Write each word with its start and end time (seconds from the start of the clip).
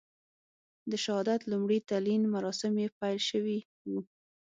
د 0.89 0.91
شهادت 1.03 1.41
لومړي 1.51 1.79
تلین 1.89 2.21
مراسم 2.33 2.73
یې 2.81 2.87
پیل 2.99 3.19
شوي 3.29 3.59
وو. 3.89 3.99